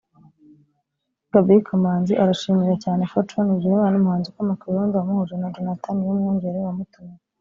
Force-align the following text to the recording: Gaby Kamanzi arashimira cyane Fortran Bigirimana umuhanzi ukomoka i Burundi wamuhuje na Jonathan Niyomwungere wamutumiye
Gaby 1.31 1.57
Kamanzi 1.67 2.13
arashimira 2.23 2.75
cyane 2.83 3.07
Fortran 3.11 3.47
Bigirimana 3.55 3.95
umuhanzi 3.97 4.27
ukomoka 4.29 4.63
i 4.65 4.71
Burundi 4.71 4.93
wamuhuje 4.95 5.35
na 5.37 5.51
Jonathan 5.55 5.93
Niyomwungere 5.97 6.57
wamutumiye 6.67 7.19